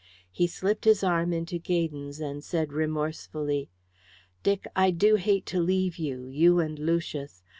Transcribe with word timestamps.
He 0.31 0.47
slipped 0.47 0.85
his 0.85 1.03
arm 1.03 1.31
into 1.31 1.59
Gaydon's 1.59 2.19
and 2.19 2.43
said 2.43 2.73
remorsefully, 2.73 3.69
"Dick, 4.41 4.65
I 4.75 4.89
do 4.89 5.13
hate 5.13 5.45
to 5.53 5.59
leave 5.59 5.97
you, 5.97 6.25
you 6.25 6.57
and 6.57 6.79
Lucius. 6.79 7.43